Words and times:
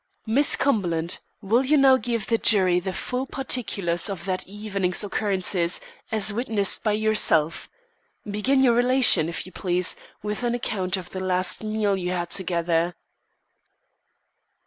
"Miss 0.25 0.55
Cumberland, 0.55 1.19
will 1.43 1.63
you 1.63 1.77
now 1.77 1.95
give 1.95 2.25
the 2.25 2.39
jury 2.39 2.79
the 2.79 2.91
full 2.91 3.27
particulars 3.27 4.09
of 4.09 4.25
that 4.25 4.47
evening's 4.47 5.03
occurrences, 5.03 5.79
as 6.11 6.33
witnessed 6.33 6.83
by 6.83 6.93
yourself. 6.93 7.69
Begin 8.27 8.63
your 8.63 8.73
relation, 8.73 9.29
if 9.29 9.45
you 9.45 9.51
please, 9.51 9.95
with 10.23 10.41
an 10.41 10.55
account 10.55 10.97
of 10.97 11.11
the 11.11 11.19
last 11.19 11.63
meal 11.63 11.95
you 11.95 12.13
had 12.13 12.31
together." 12.31 12.95